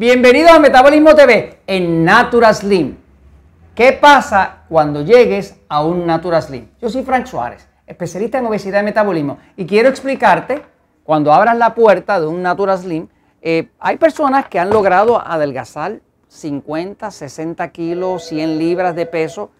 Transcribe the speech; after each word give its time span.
Bienvenidos 0.00 0.52
a 0.52 0.58
Metabolismo 0.58 1.14
TV 1.14 1.58
en 1.66 2.06
Natura 2.06 2.54
Slim. 2.54 2.96
¿Qué 3.74 3.92
pasa 3.92 4.62
cuando 4.66 5.02
llegues 5.02 5.60
a 5.68 5.84
un 5.84 6.06
Natura 6.06 6.40
Slim? 6.40 6.68
Yo 6.80 6.88
soy 6.88 7.02
Frank 7.02 7.26
Suárez, 7.26 7.68
especialista 7.86 8.38
en 8.38 8.46
obesidad 8.46 8.80
y 8.80 8.84
metabolismo, 8.86 9.36
y 9.58 9.66
quiero 9.66 9.90
explicarte, 9.90 10.62
cuando 11.04 11.34
abras 11.34 11.54
la 11.58 11.74
puerta 11.74 12.18
de 12.18 12.26
un 12.26 12.40
Natura 12.40 12.78
Slim, 12.78 13.08
eh, 13.42 13.68
hay 13.78 13.98
personas 13.98 14.48
que 14.48 14.58
han 14.58 14.70
logrado 14.70 15.20
adelgazar 15.20 16.00
50, 16.28 17.10
60 17.10 17.68
kilos, 17.68 18.24
100 18.24 18.58
libras 18.58 18.96
de 18.96 19.04
peso 19.04 19.50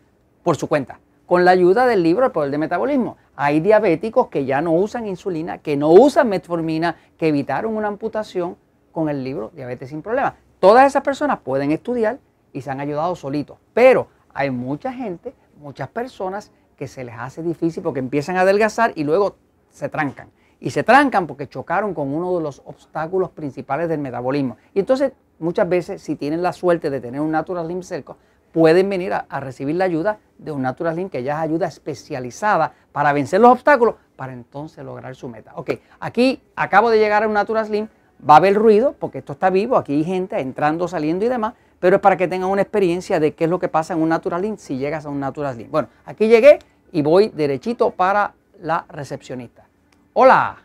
por 0.43 0.57
su 0.57 0.69
cuenta, 0.69 1.01
con 1.27 1.45
la 1.45 1.51
ayuda 1.51 1.85
del 1.85 2.03
libro 2.03 2.25
El 2.25 2.33
Poder 2.33 2.51
de 2.51 2.57
Metabolismo. 2.57 3.19
Hay 3.37 3.61
diabéticos 3.61 4.29
que 4.29 4.47
ya 4.47 4.63
no 4.63 4.73
usan 4.73 5.07
insulina, 5.07 5.59
que 5.59 5.77
no 5.77 5.91
usan 5.91 6.31
metformina, 6.31 6.97
que 7.19 7.29
evitaron 7.29 7.77
una 7.77 7.89
amputación 7.89 8.57
con 8.93 9.09
el 9.09 9.25
libro 9.25 9.51
Diabetes 9.55 9.91
sin 9.91 10.03
Problemas. 10.03 10.35
Todas 10.59 10.87
esas 10.87 11.03
personas 11.03 11.39
pueden 11.41 11.71
estudiar 11.71 12.19
y 12.53 12.63
se 12.63 12.71
han 12.71 12.81
ayudado 12.81 13.15
solitos, 13.17 13.59
pero 13.73 14.09
hay 14.35 14.51
mucha 14.51 14.93
gente, 14.93 15.35
muchas 15.59 15.89
personas 15.89 16.53
que 16.77 16.89
se 16.89 17.05
les 17.05 17.15
hace 17.19 17.43
difícil 17.43 17.83
porque 17.83 18.01
empiezan 18.01 18.37
a 18.37 18.41
adelgazar 18.41 18.93
y 18.95 19.05
luego 19.05 19.37
se 19.71 19.89
trancan. 19.89 20.31
Y 20.61 20.71
se 20.71 20.83
trancan 20.83 21.27
porque 21.27 21.49
chocaron 21.49 21.95
con 21.95 22.13
uno 22.13 22.37
de 22.37 22.43
los 22.43 22.63
obstáculos 22.65 23.31
principales 23.31 23.89
del 23.89 24.01
metabolismo. 24.01 24.57
Y 24.75 24.81
entonces, 24.81 25.13
muchas 25.39 25.69
veces, 25.69 26.03
si 26.03 26.17
tienen 26.17 26.43
la 26.43 26.53
suerte 26.53 26.91
de 26.91 27.01
tener 27.01 27.21
un 27.21 27.31
Natural 27.31 27.65
Slim 27.65 27.83
cerca, 27.83 28.17
pueden 28.53 28.89
venir 28.89 29.13
a, 29.13 29.41
recibir 29.41 29.77
la 29.77 29.85
ayuda 29.85 30.19
de 30.39 30.53
un 30.53 30.63
Natural 30.63 30.95
Slim 30.95 31.09
que 31.09 31.23
ya 31.23 31.35
es 31.35 31.41
ayuda 31.41 31.67
especializada 31.67 32.73
para 32.93 33.13
vencer 33.13 33.41
los 33.41 33.53
obstáculos 33.53 33.95
para 34.17 34.33
entonces 34.33 34.85
lograr 34.85 35.15
su 35.15 35.29
meta. 35.29 35.53
Ok, 35.55 35.73
aquí 35.99 36.43
acabo 36.57 36.91
de 36.91 36.99
llegar 36.99 37.23
a 37.23 37.29
un 37.29 37.35
Natural 37.35 37.65
Slim, 37.67 37.89
va 38.29 38.35
a 38.35 38.37
haber 38.39 38.55
ruido 38.55 38.95
porque 38.99 39.19
esto 39.19 39.33
está 39.33 39.51
vivo, 39.51 39.77
aquí 39.77 39.95
hay 39.95 40.05
gente 40.05 40.39
entrando, 40.39 40.89
saliendo 40.89 41.25
y 41.25 41.29
demás, 41.29 41.55
pero 41.79 41.97
es 41.97 42.03
para 42.03 42.17
que 42.17 42.29
tengan 42.29 42.51
una 42.51 42.63
experiencia 42.63 43.21
de 43.21 43.35
qué 43.35 43.45
es 43.45 43.51
lo 43.51 43.59
que 43.59 43.69
pasa 43.69 43.95
en 43.95 44.03
un 44.03 44.09
Natural 44.09 44.41
Slim 44.41 44.57
si 44.59 44.77
llegas 44.77 45.07
a 45.07 45.09
un 45.09 45.21
Natural 45.21 45.55
Slim. 45.55 45.71
Bueno, 45.71 45.89
aquí 46.05 46.29
llegué 46.29 46.59
y 46.93 47.03
voy 47.03 47.29
derechito 47.29 47.91
para 47.91 48.35
la 48.61 48.85
recepcionista. 48.89 49.65
Hola. 50.13 50.57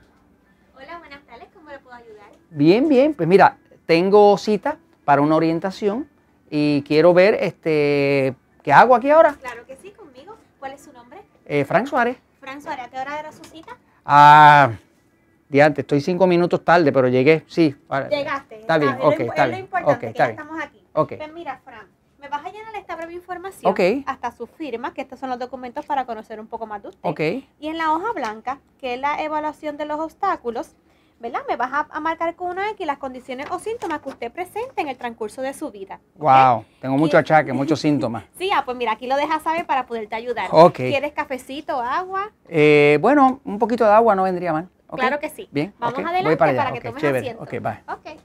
Hola, 0.76 1.00
buenas 1.00 1.24
tardes, 1.26 1.48
¿cómo 1.54 1.70
le 1.70 1.80
puedo 1.80 1.96
ayudar? 1.96 2.32
Bien, 2.50 2.90
bien, 2.90 3.14
pues 3.14 3.28
mira, 3.28 3.58
tengo 3.86 4.38
cita 4.38 4.78
para 5.06 5.22
una 5.22 5.36
orientación 5.36 6.10
y 6.50 6.82
quiero 6.84 7.14
ver 7.14 7.36
este 7.36 8.36
qué 8.64 8.74
hago 8.74 8.96
aquí 8.96 9.10
ahora. 9.10 9.36
Claro 9.40 9.66
que 9.66 9.78
sí, 9.78 9.92
conmigo. 9.92 10.36
¿Cuál 10.60 10.74
es 10.74 10.82
su 10.82 10.92
nombre? 10.92 11.22
Eh, 11.46 11.64
Frank 11.64 11.86
Suárez. 11.88 12.18
Frank 12.40 12.62
Suárez, 12.62 12.86
¿a 12.86 12.90
qué 12.90 13.00
hora 13.00 13.20
era 13.20 13.32
su 13.32 13.44
cita? 13.44 13.78
Ah, 14.04 14.72
diante, 15.50 15.82
estoy 15.82 16.02
cinco 16.02 16.28
minutos 16.28 16.64
tarde, 16.64 16.92
pero 16.92 17.08
llegué, 17.08 17.44
sí. 17.48 17.76
Llegaste. 18.10 18.60
Está, 18.60 18.78
bien, 18.78 18.98
ok, 19.02 19.20
está 19.20 19.46
bien. 19.46 19.46
Es 19.46 19.52
lo 19.52 19.58
importante, 19.58 19.94
okay, 19.94 20.14
que 20.14 20.18
ya 20.18 20.30
estamos 20.30 20.62
aquí. 20.62 20.82
Okay. 20.94 21.18
Pues 21.18 21.34
mira, 21.34 21.60
Frank, 21.64 21.88
me 22.20 22.30
vas 22.30 22.46
a 22.46 22.52
llenar 22.52 22.76
esta 22.76 22.96
breve 22.96 23.14
información 23.14 23.72
okay. 23.72 24.04
hasta 24.08 24.32
su 24.32 24.48
firma, 24.48 24.94
que 24.94 25.02
estos 25.02 25.20
son 25.20 25.30
los 25.30 25.40
documentos 25.40 25.86
para 25.86 26.06
conocer 26.06 26.40
un 26.40 26.48
poco 26.48 26.66
más 26.66 26.82
de 26.82 26.90
usted. 26.90 27.10
Ok. 27.10 27.20
Y 27.60 27.68
en 27.68 27.78
la 27.78 27.94
hoja 27.94 28.14
blanca, 28.14 28.60
que 28.80 28.96
es 28.96 29.00
la 29.00 29.22
evaluación 29.22 29.78
de 29.78 29.86
los 29.86 30.00
obstáculos, 30.00 30.76
¿verdad? 31.20 31.42
Me 31.48 31.56
vas 31.56 31.88
a, 31.90 32.00
marcar 32.00 32.36
con 32.36 32.50
una 32.50 32.70
X 32.72 32.86
las 32.86 32.98
condiciones 32.98 33.48
o 33.52 33.60
síntomas 33.60 34.02
que 34.02 34.10
usted 34.10 34.32
presente 34.32 34.82
en 34.82 34.90
el 34.90 34.98
transcurso 34.98 35.42
de 35.42 35.54
su 35.54 35.72
vida. 35.72 36.00
Wow, 36.16 36.66
tengo 36.80 36.98
mucho 36.98 37.18
achaque, 37.18 37.54
muchos 37.54 37.80
síntomas. 37.80 38.24
Sí, 38.38 38.50
ah, 38.54 38.64
pues 38.66 38.76
mira, 38.76 38.92
aquí 38.92 39.08
lo 39.08 39.16
dejas 39.16 39.42
saber 39.44 39.66
para 39.66 39.86
poderte 39.86 40.16
ayudar. 40.16 40.50
Ok. 40.52 40.76
¿Quieres 40.76 41.14
cafecito, 41.14 41.80
agua? 41.80 42.32
Eh, 42.50 42.98
bueno, 43.02 43.40
un 43.46 43.58
poquito 43.60 43.86
de 43.86 43.92
agua 43.92 44.14
no 44.14 44.24
vendría 44.24 44.52
mal. 44.52 44.70
Claro 44.96 45.20
que 45.20 45.30
sí. 45.30 45.48
Bien, 45.52 45.74
Vamos 45.80 45.94
okay. 45.94 46.06
adelante 46.06 46.38
para, 46.38 46.56
para, 46.56 46.72
que 46.74 46.82
tomes 46.82 47.02
chévere. 47.02 47.20
asiento. 47.20 47.44
Ok, 47.44 47.52
bye. 47.62 47.80
Ok. 47.88 48.20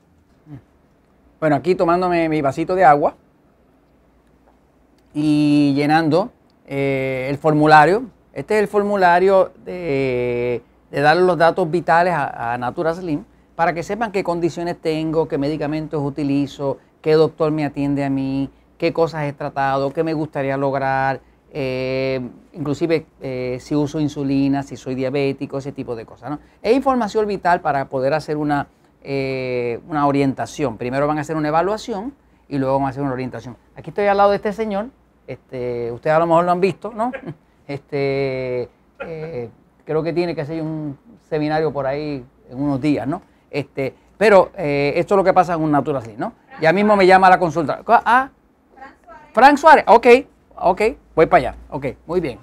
Bueno, 1.41 1.57
aquí 1.57 1.75
tomándome 1.75 2.29
mi 2.29 2.43
vasito 2.43 2.75
de 2.75 2.85
agua 2.85 3.15
y 5.15 5.73
llenando 5.75 6.31
eh, 6.67 7.27
el 7.31 7.39
formulario. 7.39 8.05
Este 8.33 8.55
es 8.57 8.61
el 8.61 8.69
formulario 8.69 9.53
de, 9.65 10.63
de 10.91 11.01
darle 11.01 11.23
los 11.25 11.37
datos 11.39 11.71
vitales 11.71 12.15
a, 12.15 12.53
a 12.53 12.59
Natura 12.59 12.95
Slim 12.95 13.25
para 13.57 13.73
que 13.73 13.83
sepan 13.83 14.13
qué 14.13 14.23
condiciones 14.23 14.81
tengo, 14.81 15.29
qué 15.29 15.37
medicamentos 15.37 16.01
utilizo, 16.03 16.79
qué 17.03 17.15
doctor 17.15 17.51
me 17.51 17.65
atiende 17.65 18.05
a 18.05 18.11
mí, 18.11 18.51
qué 18.79 18.93
cosas 18.93 19.25
he 19.25 19.33
tratado, 19.33 19.93
qué 19.93 20.03
me 20.03 20.15
gustaría 20.15 20.57
lograr, 20.57 21.21
eh, 21.53 22.21
inclusive 22.53 23.07
eh, 23.21 23.59
si 23.61 23.75
uso 23.75 23.99
insulina, 23.99 24.63
si 24.63 24.77
soy 24.77 24.95
diabético, 24.95 25.59
ese 25.59 25.73
tipo 25.73 25.97
de 25.97 26.07
cosas. 26.07 26.31
¿no? 26.31 26.39
Es 26.63 26.75
información 26.75 27.27
vital 27.27 27.61
para 27.61 27.87
poder 27.87 28.15
hacer 28.15 28.37
una, 28.37 28.69
eh, 29.03 29.81
una 29.89 30.07
orientación. 30.07 30.77
Primero 30.77 31.07
van 31.07 31.19
a 31.19 31.23
hacer 31.23 31.37
una 31.37 31.49
evaluación 31.49 32.15
y 32.49 32.59
luego 32.59 32.79
van 32.79 32.87
a 32.87 32.91
hacer 32.91 33.03
una 33.03 33.13
orientación. 33.13 33.57
Aquí 33.77 33.91
estoy 33.91 34.07
al 34.07 34.17
lado 34.17 34.31
de 34.31 34.37
este 34.37 34.53
señor, 34.53 34.87
este, 35.27 35.91
ustedes 35.93 36.15
a 36.15 36.21
lo 36.21 36.27
mejor 36.27 36.45
lo 36.45 36.53
han 36.53 36.61
visto, 36.61 36.93
¿no? 36.95 37.13
Este, 37.71 38.69
creo 39.85 40.03
que 40.03 40.13
tiene 40.13 40.35
que 40.35 40.41
hacer 40.41 40.61
un 40.61 40.99
seminario 41.29 41.73
por 41.73 41.87
ahí 41.87 42.25
en 42.51 42.61
unos 42.61 42.81
días, 42.81 43.07
¿no? 43.07 43.23
Este, 43.49 43.95
pero 44.19 44.51
esto 44.57 45.15
es 45.15 45.17
lo 45.17 45.23
que 45.23 45.33
pasa 45.33 45.55
en 45.55 45.61
un 45.61 45.71
Natura 45.71 46.03
¿no? 46.19 46.33
Ya 46.61 46.73
mismo 46.73 46.97
me 46.97 47.07
llama 47.07 47.31
la 47.31 47.39
consulta. 47.39 47.81
Ah, 47.87 48.31
Frank 49.33 49.57
Suárez, 49.57 49.85
ok, 49.87 50.07
ok, 50.61 50.83
voy 51.15 51.27
para 51.27 51.51
allá. 51.51 51.55
Ok, 51.71 51.87
muy 52.07 52.21
bien. 52.21 52.39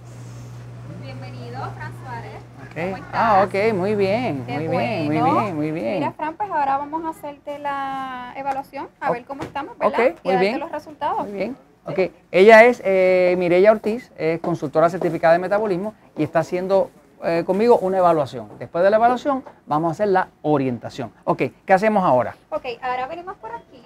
Bienvenido, 1.02 1.60
Fran 1.76 1.94
Suárez. 2.04 2.42
Okay. 2.72 2.94
Ah, 3.14 3.44
ok, 3.46 3.74
muy 3.74 3.96
bien, 3.96 4.46
muy 4.48 4.68
bien, 4.68 5.06
muy 5.06 5.22
bien, 5.22 5.56
muy 5.56 5.72
bien. 5.72 6.00
Mira, 6.00 6.12
Fran, 6.12 6.36
pues 6.36 6.50
ahora 6.52 6.78
vamos 6.78 7.06
a 7.06 7.10
hacerte 7.10 7.60
la 7.60 8.34
evaluación, 8.36 8.88
a 9.00 9.12
ver 9.12 9.26
cómo 9.26 9.44
estamos, 9.44 9.78
¿verdad? 9.78 10.00
Ok, 10.00 10.20
y 10.24 10.28
muy 10.28 10.34
darte 10.34 10.48
bien. 10.48 10.60
los 10.60 10.72
resultados. 10.72 11.28
Muy 11.28 11.32
bien. 11.32 11.58
Ok, 11.86 12.00
ella 12.32 12.66
es 12.66 12.82
eh, 12.84 13.36
Mireya 13.38 13.72
Ortiz, 13.72 14.12
es 14.18 14.42
consultora 14.42 14.90
certificada 14.90 15.34
de 15.34 15.40
metabolismo 15.40 15.94
y 16.18 16.24
está 16.24 16.40
haciendo 16.40 16.92
eh, 17.24 17.44
conmigo 17.46 17.78
una 17.78 18.00
evaluación. 18.00 18.50
Después 18.60 18.84
de 18.84 18.90
la 18.90 18.98
evaluación 18.98 19.44
vamos 19.66 19.90
a 19.90 19.92
hacer 19.94 20.10
la 20.10 20.28
orientación. 20.42 21.14
Ok, 21.24 21.44
¿qué 21.66 21.74
hacemos 21.74 22.04
ahora? 22.04 22.36
Ok, 22.50 22.66
ahora 22.82 23.08
venimos 23.08 23.38
por 23.38 23.52
aquí, 23.52 23.82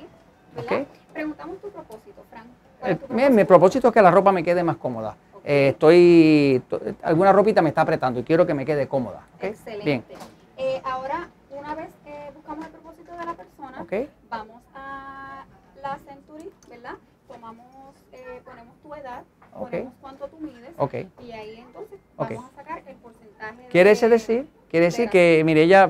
¿verdad? 0.56 0.82
Ok. 0.82 0.88
Preguntamos 1.14 1.62
tu 1.62 1.70
propósito. 1.70 2.24
Eh, 2.84 3.30
mi, 3.30 3.44
propósito 3.44 3.90
es 3.90 3.94
que 3.94 4.02
la 4.02 4.12
ropa 4.12 4.32
me 4.32 4.44
quede 4.44 4.64
más 4.64 4.78
cómoda. 4.78 5.16
Eh, 5.44 5.70
estoy, 5.70 6.62
to- 6.70 6.80
alguna 7.04 7.32
ropita 7.32 7.62
me 7.62 7.70
está 7.70 7.82
apretando 7.82 8.20
y 8.20 8.24
quiero 8.24 8.46
que 8.46 8.54
me 8.54 8.66
quede 8.66 8.88
cómoda. 8.88 9.22
Excelente. 9.40 9.84
Bien, 9.86 10.04
Eh, 10.58 10.80
ahora, 10.84 11.28
una 11.50 11.74
vez 11.74 11.90
que 12.04 12.32
buscamos 12.36 12.66
el 12.66 12.72
propósito 12.72 13.12
de 13.18 13.26
la 13.26 13.34
persona, 13.34 13.82
ok, 13.82 13.94
vamos 14.30 14.62
a 14.76 15.44
la 15.82 15.98
Century, 16.08 16.52
¿verdad? 16.70 16.94
Tomamos, 17.28 17.66
ponemos 18.46 18.76
tu 18.84 18.94
edad, 18.94 19.24
Ok. 19.56 19.70
ponemos 19.72 19.94
cuánto 20.02 20.28
tú 20.28 20.38
mides 20.40 20.70
y 21.26 21.32
ahí 21.32 21.64
entonces 21.66 22.00
vamos 22.18 22.46
a 22.54 22.56
sacar 22.56 22.84
el 22.86 22.96
porcentaje. 22.98 23.68
Quiere 23.72 23.96
de- 23.96 24.10
decir, 24.10 24.48
quiere 24.70 24.86
decir 24.88 25.06
de 25.06 25.12
que, 25.12 25.42
mire, 25.44 25.64
ella 25.64 25.90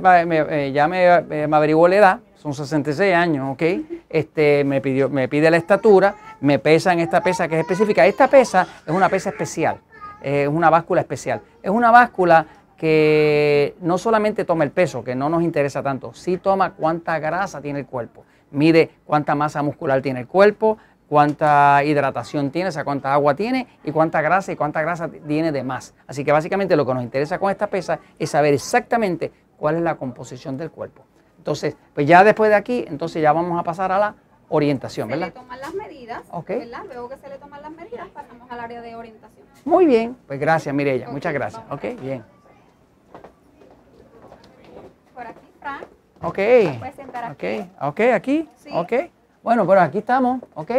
ya 0.72 0.88
me, 0.88 1.48
me 1.48 1.56
averiguó 1.58 1.88
la 1.90 1.96
edad, 1.96 2.20
son 2.36 2.54
66 2.54 3.14
años, 3.14 3.52
¿ok? 3.54 3.64
Este, 4.12 4.64
me, 4.64 4.82
pidió, 4.82 5.10
me 5.10 5.28
pide 5.28 5.50
la 5.50 5.58
estatura, 5.58 6.16
me 6.42 6.60
pesa 6.60 6.92
en 6.94 7.00
esta 7.00 7.22
pesa 7.22 7.48
que 7.48 7.56
es 7.56 7.62
específica. 7.62 8.06
Esta 8.06 8.28
pesa 8.28 8.68
es 8.86 8.94
una 8.94 9.10
pesa 9.10 9.30
especial, 9.30 9.78
es 10.22 10.48
una 10.48 10.70
báscula 10.70 11.02
especial. 11.02 11.42
Es 11.64 11.72
una 11.72 11.92
báscula 11.92 12.46
que 12.82 13.76
no 13.82 14.00
solamente 14.00 14.44
toma 14.44 14.64
el 14.64 14.72
peso, 14.72 15.04
que 15.04 15.14
no 15.14 15.30
nos 15.30 15.44
interesa 15.44 15.84
tanto, 15.84 16.16
sí 16.16 16.38
toma 16.38 16.74
cuánta 16.74 17.20
grasa 17.20 17.62
tiene 17.62 17.82
el 17.82 17.86
cuerpo, 17.86 18.26
mide 18.50 18.90
cuánta 19.06 19.36
masa 19.36 19.62
muscular 19.62 20.02
tiene 20.02 20.22
el 20.22 20.28
cuerpo, 20.28 20.80
cuánta 21.08 21.84
hidratación 21.84 22.50
tiene, 22.50 22.70
o 22.70 22.72
sea, 22.72 22.84
cuánta 22.84 23.14
agua 23.14 23.36
tiene 23.36 23.68
y 23.84 23.92
cuánta 23.92 24.20
grasa 24.22 24.52
y 24.52 24.56
cuánta 24.56 24.82
grasa 24.82 25.10
tiene 25.10 25.52
de 25.52 25.62
más. 25.62 25.94
Así 26.08 26.24
que 26.24 26.32
básicamente 26.32 26.76
lo 26.76 26.84
que 26.84 26.94
nos 26.96 27.04
interesa 27.04 27.38
con 27.38 27.52
esta 27.52 27.68
pesa 27.68 28.00
es 28.18 28.32
saber 28.32 28.56
exactamente 28.56 29.32
cuál 29.58 29.76
es 29.76 29.82
la 29.84 29.96
composición 29.96 30.58
del 30.58 30.72
cuerpo. 30.72 31.04
Entonces, 31.42 31.76
pues 31.96 32.06
ya 32.06 32.24
después 32.24 32.52
de 32.52 32.56
aquí, 32.56 32.86
entonces 32.88 33.20
ya 33.20 33.34
vamos 33.34 33.60
a 33.60 33.64
pasar 33.64 33.92
a 33.92 33.98
la 33.98 34.16
orientación, 34.48 35.10
Se 35.10 35.16
le 35.16 35.26
¿verdad? 35.26 35.42
toman 35.42 35.60
las 35.60 35.74
medidas, 35.74 36.22
Ok. 36.30 36.50
¿verdad? 36.50 36.84
Luego 36.86 37.10
que 37.10 37.18
se 37.18 37.30
le 37.30 37.38
toman 37.40 37.64
las 37.64 37.72
medidas, 37.72 38.08
pasamos 38.14 38.52
al 38.52 38.60
área 38.60 38.80
de 38.80 38.96
orientación. 38.96 39.48
Muy 39.66 39.88
bien, 39.88 40.16
pues 40.28 40.40
gracias 40.40 40.76
Mireya, 40.76 41.08
Ok, 41.08 41.14
muchas 41.14 41.34
gracias. 41.34 41.64
vamos. 41.68 41.84
Ok, 41.84 42.00
bien. 42.00 42.24
Por 45.16 45.26
aquí, 45.26 45.48
Fran, 45.60 45.82
Ok. 46.22 46.36
puedes 46.78 46.96
sentar 46.96 47.24
aquí. 47.24 47.60
Ok, 47.82 47.90
ok, 47.90 48.00
aquí. 48.14 48.50
Sí. 48.58 48.70
Ok. 48.72 48.94
Bueno, 49.42 49.66
pero 49.66 49.82
aquí 49.82 49.98
estamos, 49.98 50.42
ok. 50.54 50.72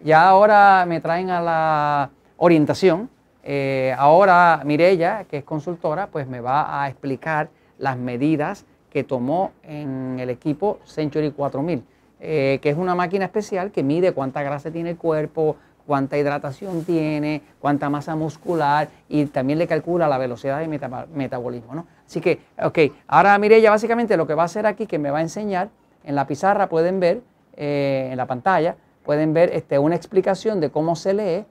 Ya 0.00 0.28
ahora 0.28 0.84
me 0.86 1.00
traen 1.00 1.30
a 1.30 1.40
la 1.40 2.10
orientación. 2.36 3.08
Eh, 3.42 3.94
ahora 3.96 4.60
Mirella, 4.66 5.24
que 5.24 5.38
es 5.38 5.44
consultora, 5.44 6.08
pues 6.08 6.26
me 6.26 6.40
va 6.40 6.82
a 6.82 6.88
explicar 6.90 7.48
las 7.78 7.96
medidas 7.96 8.66
que 8.90 9.04
tomó 9.04 9.52
en 9.62 10.18
el 10.20 10.30
equipo 10.30 10.78
Century 10.84 11.30
4000, 11.30 11.82
eh, 12.20 12.58
que 12.60 12.70
es 12.70 12.76
una 12.76 12.94
máquina 12.94 13.24
especial 13.24 13.70
que 13.70 13.82
mide 13.82 14.12
cuánta 14.12 14.42
grasa 14.42 14.70
tiene 14.70 14.90
el 14.90 14.96
cuerpo, 14.96 15.56
cuánta 15.86 16.18
hidratación 16.18 16.84
tiene, 16.84 17.42
cuánta 17.60 17.88
masa 17.88 18.14
muscular 18.14 18.88
y 19.08 19.24
también 19.26 19.58
le 19.58 19.66
calcula 19.66 20.06
la 20.08 20.18
velocidad 20.18 20.58
de 20.60 20.68
meta- 20.68 21.06
metabolismo. 21.14 21.74
¿no? 21.74 21.86
Así 22.06 22.20
que, 22.20 22.40
ok, 22.62 22.78
ahora 23.08 23.36
Mirella 23.38 23.70
básicamente 23.70 24.16
lo 24.16 24.26
que 24.26 24.34
va 24.34 24.42
a 24.42 24.46
hacer 24.46 24.66
aquí, 24.66 24.86
que 24.86 24.98
me 24.98 25.10
va 25.10 25.18
a 25.18 25.22
enseñar, 25.22 25.68
en 26.04 26.14
la 26.14 26.26
pizarra 26.26 26.68
pueden 26.68 27.00
ver 27.00 27.22
eh, 27.56 28.08
en 28.10 28.16
la 28.16 28.26
pantalla, 28.26 28.76
pueden 29.04 29.32
ver 29.32 29.50
este, 29.52 29.78
una 29.78 29.96
explicación 29.96 30.60
de 30.60 30.70
cómo 30.70 30.94
se 30.96 31.14
lee 31.14 31.44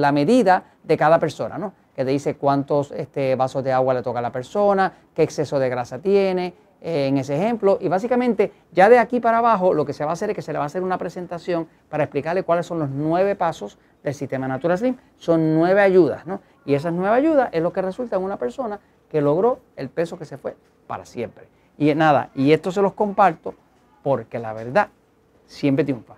la 0.00 0.12
medida 0.12 0.64
de 0.82 0.96
cada 0.96 1.18
persona, 1.18 1.58
¿no? 1.58 1.72
Que 1.94 2.04
te 2.04 2.10
dice 2.10 2.36
cuántos 2.36 2.90
este, 2.92 3.34
vasos 3.36 3.62
de 3.62 3.72
agua 3.72 3.94
le 3.94 4.02
toca 4.02 4.18
a 4.18 4.22
la 4.22 4.32
persona, 4.32 4.92
qué 5.14 5.22
exceso 5.22 5.58
de 5.58 5.68
grasa 5.68 5.98
tiene, 5.98 6.54
eh, 6.80 7.06
en 7.06 7.16
ese 7.16 7.36
ejemplo. 7.36 7.78
Y 7.80 7.88
básicamente, 7.88 8.52
ya 8.72 8.88
de 8.88 8.98
aquí 8.98 9.20
para 9.20 9.38
abajo, 9.38 9.72
lo 9.72 9.86
que 9.86 9.92
se 9.92 10.04
va 10.04 10.10
a 10.10 10.12
hacer 10.12 10.30
es 10.30 10.36
que 10.36 10.42
se 10.42 10.52
le 10.52 10.58
va 10.58 10.64
a 10.64 10.66
hacer 10.66 10.82
una 10.82 10.98
presentación 10.98 11.66
para 11.88 12.04
explicarle 12.04 12.42
cuáles 12.42 12.66
son 12.66 12.78
los 12.78 12.90
nueve 12.90 13.36
pasos 13.36 13.78
del 14.02 14.14
sistema 14.14 14.46
Natural 14.46 14.76
Slim. 14.76 14.96
Son 15.16 15.54
nueve 15.54 15.80
ayudas, 15.80 16.26
¿no? 16.26 16.40
Y 16.66 16.74
esas 16.74 16.92
nueve 16.92 17.16
ayudas 17.16 17.48
es 17.52 17.62
lo 17.62 17.72
que 17.72 17.80
resulta 17.80 18.16
en 18.16 18.22
una 18.22 18.36
persona 18.36 18.80
que 19.08 19.20
logró 19.20 19.60
el 19.76 19.88
peso 19.88 20.18
que 20.18 20.24
se 20.24 20.36
fue 20.36 20.56
para 20.86 21.06
siempre. 21.06 21.48
Y 21.78 21.94
nada, 21.94 22.30
y 22.34 22.52
esto 22.52 22.70
se 22.70 22.82
los 22.82 22.92
comparto 22.92 23.54
porque 24.02 24.38
la 24.38 24.52
verdad 24.52 24.88
siempre 25.46 25.84
triunfa. 25.84 26.16